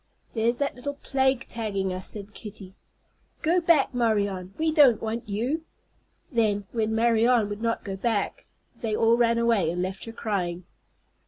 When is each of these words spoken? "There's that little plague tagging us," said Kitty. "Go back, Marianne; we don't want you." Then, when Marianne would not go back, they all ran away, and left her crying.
"There's 0.33 0.57
that 0.57 0.73
little 0.75 0.95
plague 0.95 1.45
tagging 1.47 1.93
us," 1.93 2.07
said 2.07 2.33
Kitty. 2.33 2.73
"Go 3.43 3.59
back, 3.61 3.93
Marianne; 3.93 4.51
we 4.57 4.71
don't 4.71 4.99
want 4.99 5.29
you." 5.29 5.61
Then, 6.31 6.65
when 6.71 6.95
Marianne 6.95 7.49
would 7.49 7.61
not 7.61 7.83
go 7.83 7.95
back, 7.95 8.47
they 8.77 8.95
all 8.95 9.15
ran 9.15 9.37
away, 9.37 9.69
and 9.69 9.83
left 9.83 10.05
her 10.05 10.11
crying. 10.11 10.63